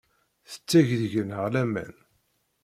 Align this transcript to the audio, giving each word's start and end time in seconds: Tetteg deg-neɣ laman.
Tetteg 0.51 0.87
deg-neɣ 1.01 1.43
laman. 1.53 1.93